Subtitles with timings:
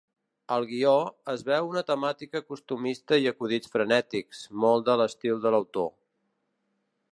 [0.53, 0.93] Al guió,
[1.33, 5.89] es veu una temàtica costumista i acudits frenètics, molt de l'estil de l'autor.